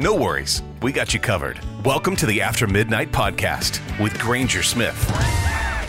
[0.00, 1.58] No worries, we got you covered.
[1.84, 4.96] Welcome to the After Midnight podcast with Granger Smith.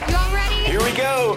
[0.10, 0.56] You all ready?
[0.66, 1.36] Here we go.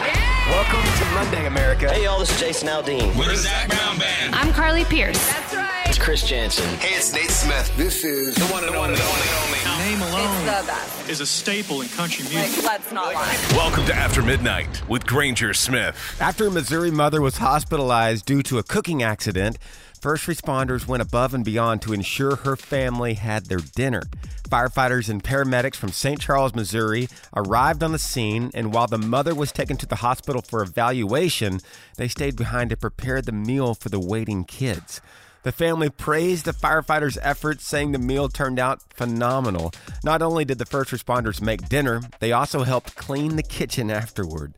[0.49, 1.93] Welcome to Monday, America.
[1.93, 3.15] Hey, y'all, this is Jason Aldean.
[3.15, 4.35] We're the Zac Brown Band.
[4.35, 5.19] I'm Carly Pearce.
[5.29, 5.69] That's right.
[5.85, 6.65] It's Chris Janson.
[6.77, 7.71] Hey, it's Nate Smith.
[7.77, 8.95] This is the one and only.
[8.95, 9.59] The one and only.
[9.91, 11.11] Name alone it's the best.
[11.11, 12.65] is a staple in country music.
[12.65, 13.37] Like, let's not lie.
[13.51, 16.17] Welcome to After Midnight with Granger Smith.
[16.19, 19.59] After a Missouri mother was hospitalized due to a cooking accident,
[20.03, 24.03] first responders went above and beyond to ensure her family had their dinner.
[24.49, 26.21] Firefighters and paramedics from St.
[26.21, 30.43] Charles, Missouri arrived on the scene, and while the mother was taken to the hospital
[30.43, 31.61] for evaluation,
[31.97, 35.01] they stayed behind to prepare the meal for the waiting kids.
[35.45, 39.73] The family praised the firefighters' efforts, saying the meal turned out phenomenal.
[40.05, 44.55] Not only did the first responders make dinner, they also helped clean the kitchen afterward.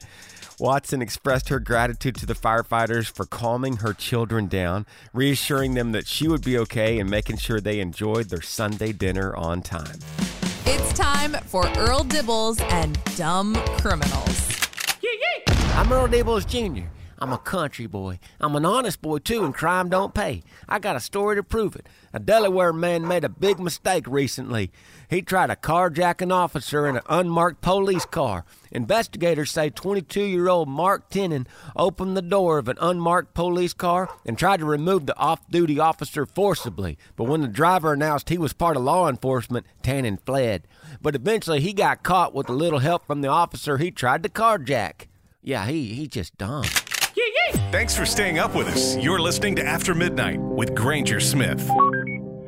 [0.58, 6.06] Watson expressed her gratitude to the firefighters for calming her children down, reassuring them that
[6.06, 9.98] she would be okay and making sure they enjoyed their Sunday dinner on time.
[10.64, 14.68] It's time for Earl Dibbles and Dumb Criminals.
[15.02, 15.44] Yay!
[15.74, 16.86] I'm Earl Dibbles Jr.
[17.18, 18.18] I'm a country boy.
[18.40, 20.42] I'm an honest boy, too, and crime don't pay.
[20.68, 21.86] I got a story to prove it.
[22.12, 24.70] A Delaware man made a big mistake recently.
[25.08, 28.44] He tried to carjack an officer in an unmarked police car.
[28.70, 34.08] Investigators say 22 year old Mark Tenon opened the door of an unmarked police car
[34.26, 36.98] and tried to remove the off duty officer forcibly.
[37.16, 40.66] But when the driver announced he was part of law enforcement, Tannen fled.
[41.00, 44.28] But eventually he got caught with a little help from the officer he tried to
[44.28, 45.06] carjack.
[45.42, 46.64] Yeah, he, he just dumb.
[47.70, 48.96] Thanks for staying up with us.
[48.96, 51.68] You're listening to After Midnight with Granger Smith.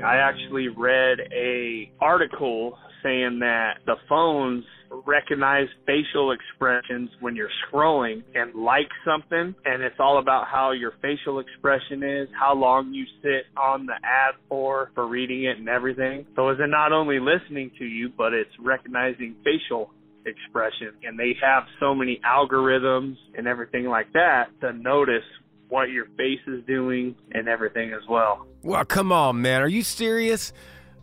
[0.02, 4.64] I actually read a article saying that the phones
[5.04, 10.92] recognize facial expressions when you're scrolling and like something and it's all about how your
[11.02, 15.68] facial expression is, how long you sit on the ad for for reading it and
[15.68, 16.24] everything.
[16.36, 19.90] So is it not only listening to you but it's recognizing facial
[20.26, 25.24] expression and they have so many algorithms and everything like that to notice
[25.68, 28.46] what your face is doing and everything as well.
[28.62, 29.62] Well, come on, man.
[29.62, 30.52] Are you serious?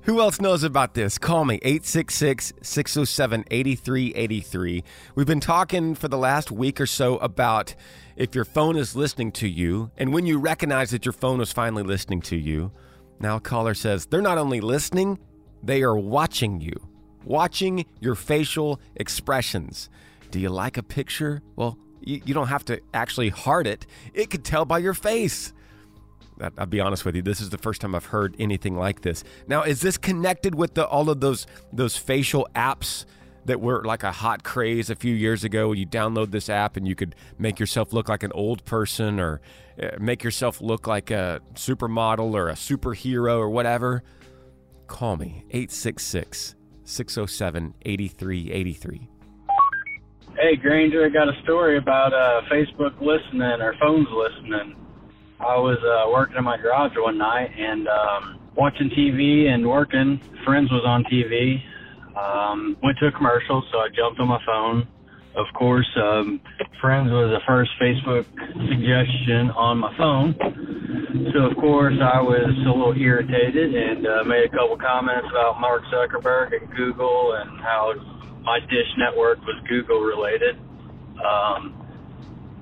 [0.03, 1.17] Who else knows about this?
[1.17, 4.83] Call me 866 607 8383.
[5.16, 7.73] We've been talking for the last week or so about
[8.17, 11.53] if your phone is listening to you and when you recognize that your phone is
[11.53, 12.72] finally listening to you.
[13.19, 15.19] Now, caller says they're not only listening,
[15.63, 16.75] they are watching you,
[17.25, 19.89] watching your facial expressions.
[20.31, 21.41] Do you like a picture?
[21.56, 25.53] Well, you, you don't have to actually heart it, it could tell by your face.
[26.57, 27.22] I'll be honest with you.
[27.22, 29.23] This is the first time I've heard anything like this.
[29.47, 33.06] Now, is this connected with the, all of those those facial apps
[33.45, 35.72] that were like a hot craze a few years ago?
[35.72, 39.41] You download this app and you could make yourself look like an old person, or
[39.81, 44.03] uh, make yourself look like a supermodel or a superhero or whatever.
[44.88, 46.56] Call me 866
[46.94, 49.07] 607 8383.
[50.38, 54.75] Hey Granger, I got a story about uh, Facebook listening or phones listening.
[55.40, 60.22] I was uh, working in my garage one night and um, watching TV and working.
[60.45, 61.62] Friends was on TV.
[62.16, 64.88] Um, went to a commercial, so I jumped on my phone.
[65.35, 66.41] Of course, um,
[66.80, 68.25] Friends was the first Facebook
[68.69, 70.35] suggestion on my phone.
[71.33, 75.59] So, of course, I was a little irritated and uh, made a couple comments about
[75.59, 77.94] Mark Zuckerberg and Google and how
[78.44, 80.59] my Dish network was Google related.
[81.24, 81.83] Um,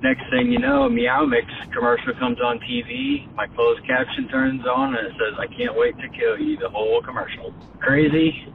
[0.02, 3.32] Next thing you know, Meow Mix commercial comes on TV.
[3.36, 6.68] My closed caption turns on and it says, I can't wait to kill you, the
[6.68, 7.54] whole commercial.
[7.78, 8.52] Crazy.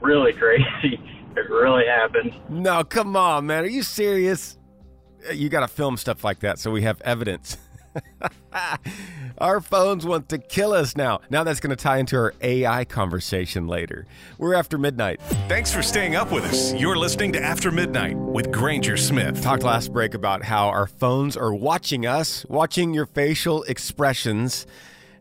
[0.00, 0.98] Really crazy.
[1.36, 2.34] It really happened.
[2.48, 3.64] No, come on, man.
[3.64, 4.58] Are you serious?
[5.32, 7.56] You got to film stuff like that so we have evidence.
[9.38, 11.20] our phones want to kill us now.
[11.30, 14.06] Now that's going to tie into our AI conversation later.
[14.38, 15.20] We're after midnight.
[15.48, 16.72] Thanks for staying up with us.
[16.74, 19.42] You're listening to After Midnight with Granger Smith.
[19.42, 24.66] Talked last break about how our phones are watching us, watching your facial expressions,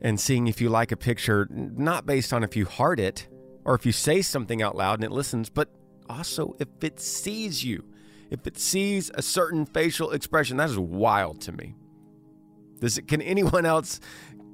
[0.02, 3.28] and seeing if you like a picture, not based on if you heart it
[3.64, 5.70] or if you say something out loud and it listens, but
[6.12, 7.84] also if it sees you.
[8.30, 11.76] If it sees a certain facial expression, that is wild to me.
[12.80, 14.00] Does it, can anyone else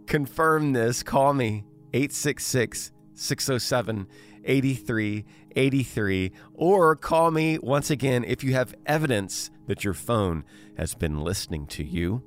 [0.07, 1.03] confirm this?
[1.03, 1.63] Call me
[1.93, 4.07] 866 607
[4.43, 10.45] 8383 or call me once again if you have evidence that your phone
[10.77, 12.23] has been listening to you.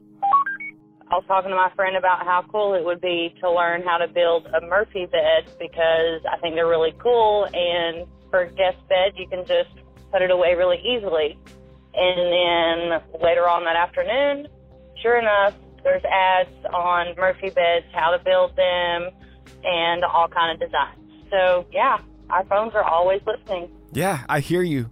[1.11, 3.99] I was talking to my friend about how cool it would be to learn how
[3.99, 9.13] to build a Murphy bed because I think they're really cool and for guest bed
[9.17, 9.71] you can just
[10.13, 11.39] put it away really easily.
[11.95, 14.47] And then later on that afternoon,
[15.03, 19.09] sure enough, there's ads on Murphy beds, how to build them,
[19.65, 20.99] and all kind of designs.
[21.31, 21.99] So yeah,
[22.29, 23.71] our phones are always listening.
[23.93, 24.91] Yeah, I hear you.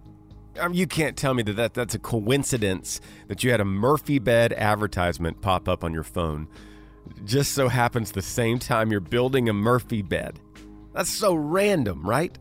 [0.59, 4.19] Um, you can't tell me that, that that's a coincidence that you had a Murphy
[4.19, 6.47] bed advertisement pop up on your phone.
[7.23, 10.39] Just so happens the same time you're building a Murphy bed.
[10.93, 12.37] That's so random, right?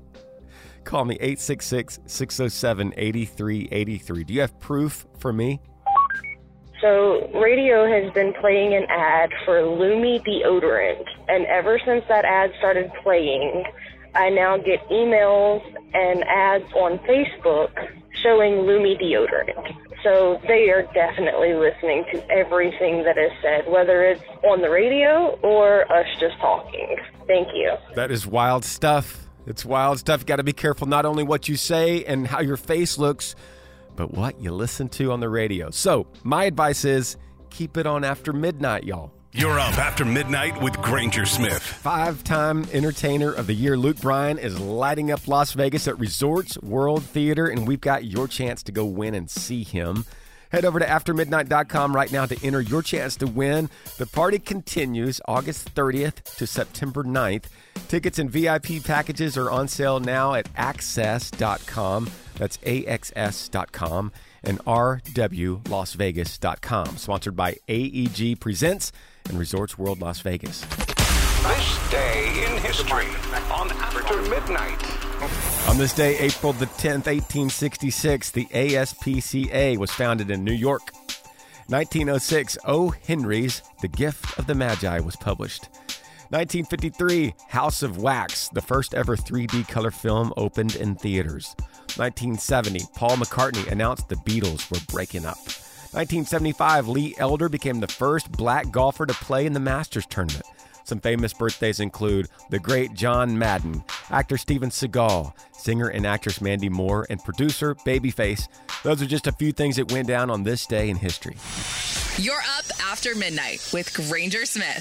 [0.88, 4.25] Call me 866 607 8383.
[4.25, 5.61] Do you have proof for me?
[6.81, 12.52] So, radio has been playing an ad for Lumi deodorant, and ever since that ad
[12.56, 13.64] started playing,
[14.14, 15.61] I now get emails
[15.93, 17.69] and ads on Facebook
[18.23, 19.76] showing Lumi deodorant.
[20.02, 25.38] So, they are definitely listening to everything that is said, whether it's on the radio
[25.43, 26.96] or us just talking.
[27.26, 27.75] Thank you.
[27.94, 29.27] That is wild stuff.
[29.49, 30.21] It's wild stuff.
[30.21, 33.35] You got to be careful not only what you say and how your face looks,
[33.97, 35.71] but what you listen to on the radio.
[35.71, 37.17] So, my advice is
[37.50, 39.12] keep it on after midnight, y'all.
[39.33, 41.62] You're up after midnight with Granger Smith.
[41.62, 46.56] Five time entertainer of the year, Luke Bryan, is lighting up Las Vegas at Resorts
[46.62, 50.05] World Theater, and we've got your chance to go win and see him.
[50.50, 53.69] Head over to aftermidnight.com right now to enter your chance to win.
[53.99, 57.45] The party continues August 30th to September 9th.
[57.89, 62.11] Tickets and VIP packages are on sale now at axs.com.
[62.37, 64.12] That's AXS.com
[64.45, 66.97] and RWLasVegas.com.
[66.97, 68.93] Sponsored by AEG Presents
[69.29, 70.65] and Resorts World Las Vegas.
[70.65, 73.09] This day in history
[73.50, 74.98] on After Midnight.
[75.69, 80.93] On this day, April the 10th, 1866, the ASPCA was founded in New York.
[81.69, 82.88] 1906, O.
[82.88, 85.69] Henry's The Gift of the Magi was published.
[86.31, 91.55] 1953, House of Wax, the first ever 3D color film, opened in theaters.
[91.97, 95.38] 1970, Paul McCartney announced the Beatles were breaking up.
[95.93, 100.44] 1975, Lee Elder became the first black golfer to play in the Masters tournament.
[100.88, 106.70] Some famous birthdays include the great John Madden, actor Steven Seagal, singer and actress Mandy
[106.70, 108.49] Moore, and producer Babyface.
[108.85, 111.37] Those are just a few things that went down on this day in history.
[112.17, 114.81] You're up after midnight with Granger Smith.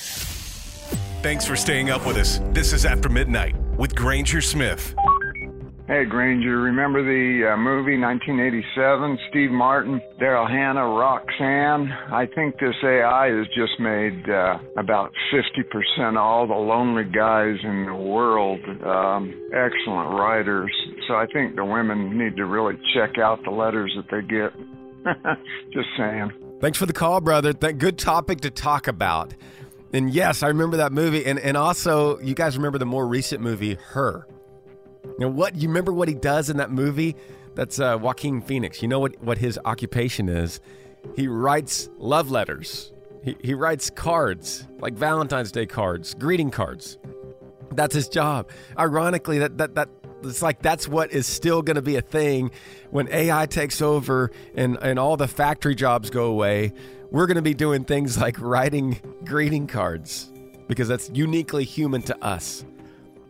[1.22, 2.40] Thanks for staying up with us.
[2.52, 4.96] This is After Midnight with Granger Smith.
[5.88, 9.18] Hey, Granger, remember the uh, movie 1987?
[9.30, 11.90] Steve Martin, Daryl Hannah, Roxanne.
[12.12, 17.86] I think this AI has just made uh, about 50% all the lonely guys in
[17.86, 20.70] the world um, excellent writers.
[21.08, 24.52] So I think the women need to really check out the letters that they get.
[25.72, 26.32] just saying.
[26.60, 27.54] Thanks for the call, brother.
[27.54, 29.34] That good topic to talk about.
[29.94, 31.26] And yes, I remember that movie.
[31.26, 34.28] And, and also, you guys remember the more recent movie, Her.
[35.20, 37.16] Now, what you remember what he does in that movie?
[37.56, 38.82] That's uh, Joaquin Phoenix.
[38.82, 40.60] You know what, what his occupation is?
[41.16, 42.92] He writes love letters.
[43.24, 46.98] He, he writes cards, like Valentine's Day cards, greeting cards.
[47.72, 48.50] That's his job.
[48.78, 49.90] Ironically, that that that
[50.24, 52.52] it's like that's what is still going to be a thing
[52.92, 56.74] when AI takes over and and all the factory jobs go away.
[57.12, 60.32] We're going to be doing things like writing greeting cards
[60.68, 62.66] because that's uniquely human to us.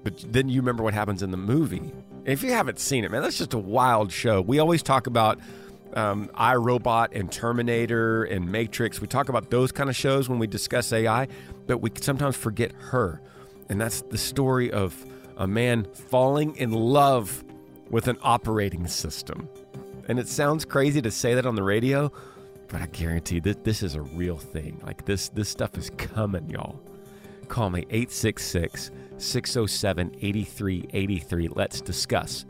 [0.08, 1.92] But then you remember what happens in the movie.
[2.24, 4.40] If you haven't seen it, man, that's just a wild show.
[4.40, 5.38] We always talk about
[5.96, 9.02] um, iRobot and Terminator and Matrix.
[9.02, 11.28] We talk about those kind of shows when we discuss AI,
[11.66, 13.22] but we sometimes forget her.
[13.68, 14.96] And that's the story of
[15.36, 17.44] a man falling in love
[17.90, 19.50] with an operating system.
[20.08, 22.14] And it sounds crazy to say that on the radio,
[22.70, 24.80] But I guarantee that this is a real thing.
[24.86, 26.80] Like this this stuff is coming, y'all.
[27.50, 31.48] Call me 866 607 8383.
[31.50, 32.46] Let's discuss.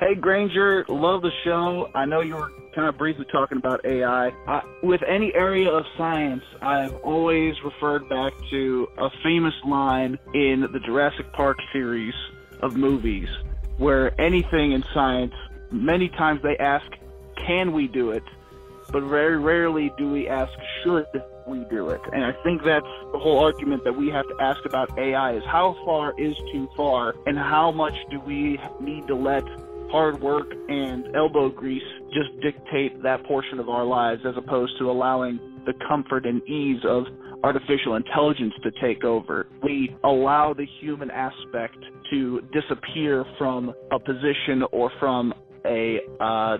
[0.00, 1.88] Hey Granger, love the show.
[1.94, 4.32] I know you were kind of briefly talking about AI.
[4.48, 10.66] I, with any area of science, I've always referred back to a famous line in
[10.72, 12.14] the Jurassic Park series
[12.62, 13.28] of movies,
[13.76, 15.34] where anything in science,
[15.70, 16.86] many times they ask,
[17.46, 18.24] "Can we do it?"
[18.92, 21.06] But very rarely do we ask, "Should
[21.46, 24.64] we do it?" And I think that's the whole argument that we have to ask
[24.66, 29.14] about AI: is how far is too far, and how much do we need to
[29.14, 29.44] let
[29.90, 31.82] hard work and elbow grease
[32.12, 36.82] just dictate that portion of our lives as opposed to allowing the comfort and ease
[36.84, 37.04] of
[37.44, 39.46] artificial intelligence to take over.
[39.62, 41.76] We allow the human aspect
[42.10, 45.34] to disappear from a position or from
[45.66, 46.58] a uh,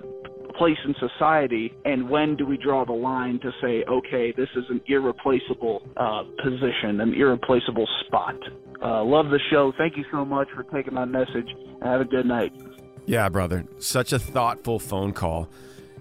[0.52, 4.64] place in society, and when do we draw the line to say, okay, this is
[4.70, 8.36] an irreplaceable uh, position, an irreplaceable spot?
[8.82, 9.72] Uh, love the show.
[9.78, 11.48] Thank you so much for taking my message,
[11.80, 12.52] and have a good night.
[13.06, 13.64] Yeah, brother.
[13.78, 15.48] Such a thoughtful phone call.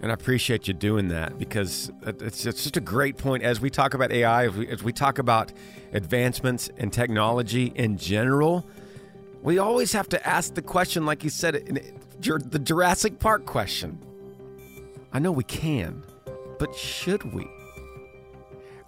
[0.01, 3.43] And I appreciate you doing that because it's, just a great point.
[3.43, 5.53] As we talk about AI, as we, as we talk about
[5.93, 8.65] advancements in technology in general,
[9.43, 11.83] we always have to ask the question, like you said,
[12.19, 13.99] the Jurassic Park question.
[15.13, 16.03] I know we can,
[16.59, 17.47] but should we?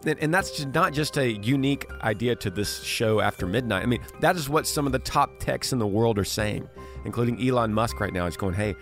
[0.06, 3.84] And that's not just a unique idea to this show after midnight.
[3.84, 6.68] I mean, that is what some of the top techs in the world are saying
[7.06, 8.76] including Elon Musk right now, He's going, hey,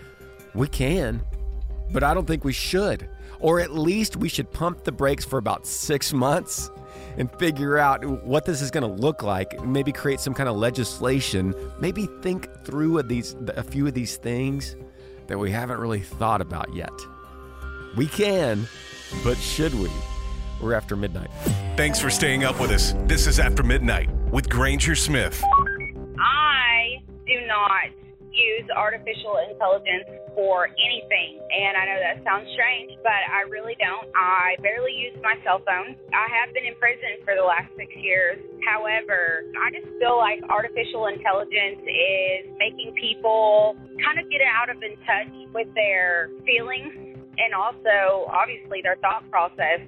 [0.54, 1.22] we can,
[1.92, 3.08] but I don't think we should.
[3.40, 6.70] Or at least we should pump the brakes for about six months
[7.16, 9.64] and figure out what this is going to look like.
[9.64, 11.54] Maybe create some kind of legislation.
[11.80, 14.76] Maybe think through a, these, a few of these things
[15.26, 16.92] that we haven't really thought about yet.
[17.94, 18.66] We can,
[19.22, 19.90] but should we?
[20.62, 21.28] We're after midnight.
[21.76, 22.94] Thanks for staying up with us.
[23.04, 25.42] This is After Midnight with Granger Smith.
[25.44, 27.92] I do not
[28.32, 31.36] use artificial intelligence for anything.
[31.52, 34.08] And I know that sounds strange, but I really don't.
[34.16, 35.92] I barely use my cell phone.
[36.16, 38.40] I have been in prison for the last six years.
[38.64, 44.80] However, I just feel like artificial intelligence is making people kind of get out of
[44.80, 47.11] in touch with their feelings
[47.42, 49.82] and also obviously their thought process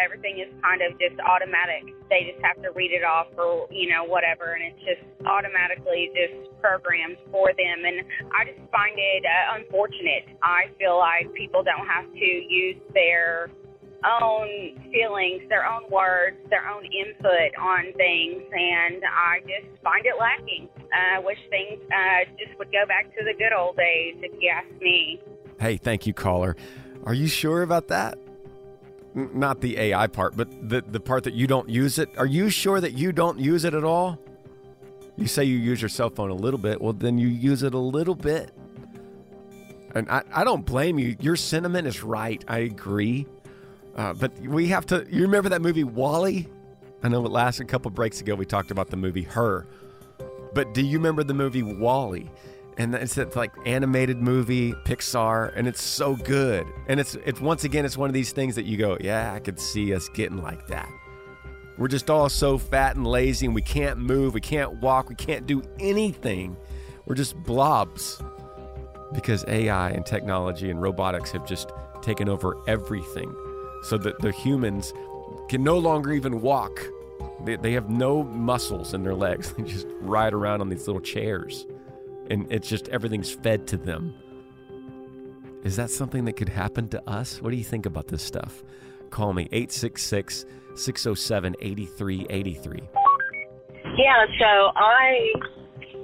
[0.00, 1.84] everything is kind of just automatic.
[2.08, 6.08] They just have to read it off or you know whatever and it's just automatically
[6.16, 7.84] just programmed for them.
[7.84, 8.00] And
[8.32, 10.32] i just find it uh, unfortunate.
[10.42, 13.50] I feel like people don't have to use their
[14.04, 20.12] own feelings their own words their own input on things and i just find it
[20.20, 20.68] lacking.
[20.92, 24.32] I uh, wish things uh, just would go back to the good old days if
[24.40, 25.20] you ask me.
[25.58, 26.56] Hey, thank you, caller.
[27.04, 28.18] Are you sure about that?
[29.14, 32.10] N- not the AI part, but the, the part that you don't use it.
[32.16, 34.18] Are you sure that you don't use it at all?
[35.16, 36.80] You say you use your cell phone a little bit.
[36.80, 38.52] Well, then you use it a little bit.
[39.94, 41.16] And I, I don't blame you.
[41.20, 42.44] Your sentiment is right.
[42.48, 43.26] I agree.
[43.94, 45.06] Uh, but we have to.
[45.08, 46.48] You remember that movie WALL-E?
[47.04, 49.66] I know it last a couple breaks ago we talked about the movie Her.
[50.52, 52.28] But do you remember the movie WALL-E?
[52.76, 56.66] And it's like animated movie Pixar, and it's so good.
[56.88, 59.38] And it's it's once again it's one of these things that you go, yeah, I
[59.38, 60.88] could see us getting like that.
[61.78, 65.14] We're just all so fat and lazy, and we can't move, we can't walk, we
[65.14, 66.56] can't do anything.
[67.06, 68.22] We're just blobs
[69.12, 71.70] because AI and technology and robotics have just
[72.02, 73.34] taken over everything,
[73.84, 74.92] so that the humans
[75.48, 76.80] can no longer even walk.
[77.44, 79.52] They, they have no muscles in their legs.
[79.56, 81.66] They just ride around on these little chairs
[82.30, 84.14] and it's just everything's fed to them.
[85.64, 87.40] Is that something that could happen to us?
[87.40, 88.62] What do you think about this stuff?
[89.10, 90.44] Call me 866
[90.76, 92.80] 607 8383.
[93.96, 95.32] Yeah, so I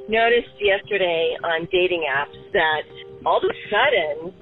[0.08, 2.82] noticed yesterday on dating apps that
[3.26, 4.32] all of a sudden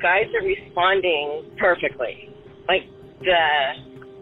[0.00, 2.30] guys are responding perfectly.
[2.68, 2.82] Like
[3.20, 3.72] the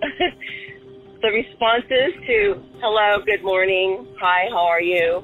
[1.22, 5.22] the responses to hello, good morning, hi, how are you?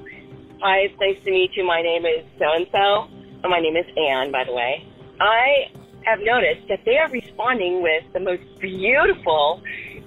[0.62, 1.64] Hi, it's nice to meet you.
[1.64, 3.08] My name is so and so.
[3.48, 4.84] My name is Anne, by the way.
[5.18, 5.72] I
[6.04, 9.62] have noticed that they are responding with the most beautiful,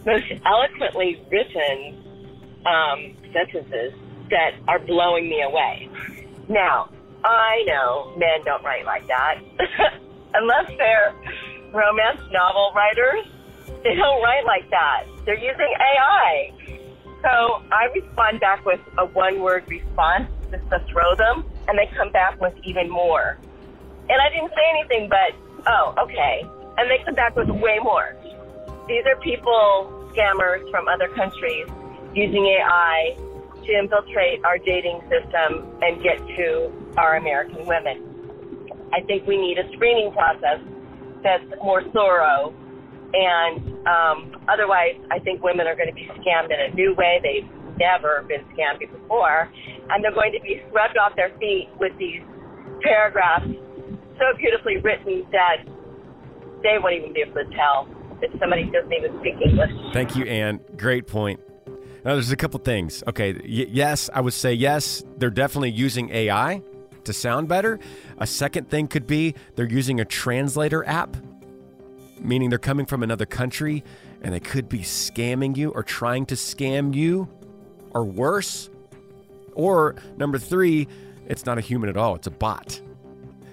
[0.05, 1.97] most eloquently written
[2.67, 3.97] um, sentences
[4.29, 5.89] that are blowing me away.
[6.47, 6.93] Now,
[7.25, 9.41] I know men don't write like that.
[10.35, 11.15] Unless they're
[11.73, 13.25] romance novel writers,
[13.83, 15.05] they don't write like that.
[15.25, 16.53] They're using AI.
[17.23, 21.89] So I respond back with a one word response just to throw them, and they
[21.97, 23.37] come back with even more.
[24.09, 25.33] And I didn't say anything, but
[25.67, 26.45] oh, okay.
[26.77, 28.15] and they come back with way more.
[28.87, 31.67] These are people, scammers from other countries,
[32.13, 33.15] using AI
[33.65, 38.03] to infiltrate our dating system and get to our American women.
[38.93, 40.59] I think we need a screening process
[41.23, 42.53] that's more thorough.
[43.13, 47.19] And um, otherwise, I think women are going to be scammed in a new way.
[47.23, 49.49] They've never been scammed before.
[49.89, 52.21] And they're going to be swept off their feet with these
[52.81, 53.47] paragraphs
[54.17, 55.65] so beautifully written that
[56.61, 57.87] they won't even be able to tell
[58.21, 59.71] if somebody doesn't even speak English.
[59.91, 60.59] Thank you, Anne.
[60.77, 61.39] Great point.
[62.05, 63.03] Now, there's a couple things.
[63.07, 66.61] Okay, y- yes, I would say yes, they're definitely using AI
[67.05, 67.79] to sound better.
[68.17, 71.15] A second thing could be they're using a translator app,
[72.19, 73.83] meaning they're coming from another country
[74.21, 77.27] and they could be scamming you or trying to scam you
[77.93, 78.69] or worse.
[79.53, 80.87] Or number three,
[81.27, 82.81] it's not a human at all, it's a bot.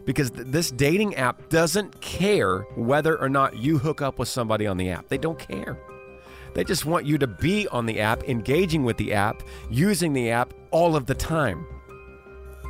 [0.04, 4.66] Because th- this dating app doesn't care whether or not you hook up with somebody
[4.66, 5.08] on the app.
[5.08, 5.78] They don't care.
[6.54, 10.30] They just want you to be on the app, engaging with the app, using the
[10.30, 11.64] app all of the time.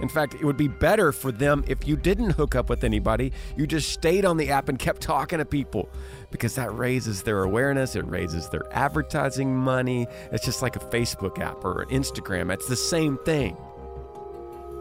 [0.01, 3.33] In fact, it would be better for them if you didn't hook up with anybody.
[3.57, 5.89] You just stayed on the app and kept talking to people
[6.31, 10.07] because that raises their awareness, it raises their advertising money.
[10.33, 13.57] It's just like a Facebook app or an Instagram, it's the same thing.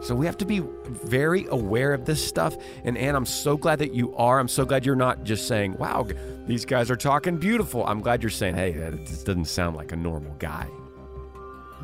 [0.02, 2.56] So we have to be very aware of this stuff.
[2.84, 4.38] And Ann, I'm so glad that you are.
[4.38, 6.08] I'm so glad you're not just saying, wow,
[6.46, 7.84] these guys are talking beautiful.
[7.84, 8.72] I'm glad you're saying, hey,
[9.04, 10.66] just doesn't sound like a normal guy.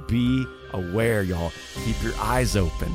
[0.08, 1.52] Be aware, y'all.
[1.84, 2.90] Keep your eyes open.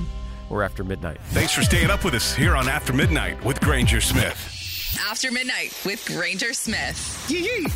[0.51, 1.17] We're after midnight.
[1.29, 4.98] Thanks for staying up with us here on After Midnight with Granger Smith.
[5.10, 7.25] After Midnight with Granger Smith.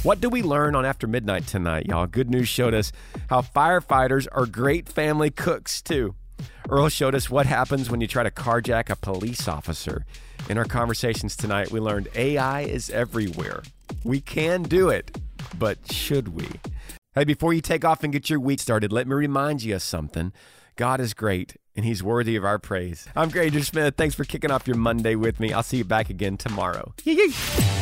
[0.04, 2.06] What do we learn on After Midnight tonight, y'all?
[2.06, 2.92] Good news showed us
[3.30, 6.16] how firefighters are great family cooks, too.
[6.70, 10.06] Earl showed us what happens when you try to carjack a police officer.
[10.50, 13.64] In our conversations tonight, we learned AI is everywhere.
[14.04, 15.18] We can do it,
[15.58, 16.50] but should we?
[17.14, 19.82] Hey, before you take off and get your week started, let me remind you of
[19.82, 20.34] something.
[20.76, 23.08] God is great, and He's worthy of our praise.
[23.16, 23.96] I'm Granger Smith.
[23.98, 25.54] Thanks for kicking off your Monday with me.
[25.54, 26.94] I'll see you back again tomorrow.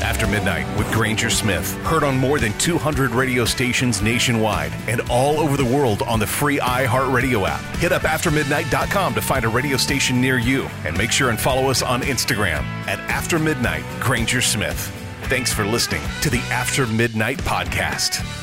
[0.02, 1.72] After Midnight with Granger Smith.
[1.84, 6.28] Heard on more than 200 radio stations nationwide and all over the world on the
[6.28, 7.62] free iHeartRadio app.
[7.78, 11.70] Hit up aftermidnight.com to find a radio station near you and make sure and follow
[11.70, 14.92] us on Instagram at After Midnight Granger Smith.
[15.24, 18.43] Thanks for listening to the After Midnight Podcast.